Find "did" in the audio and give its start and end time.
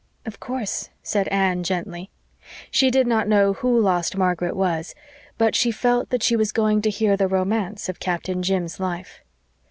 2.89-3.05